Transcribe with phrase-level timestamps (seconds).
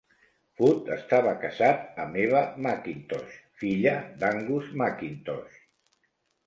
[0.59, 5.63] Foot esstava casat amb Eva Mackintosh, filla d'Angus Mackintosh.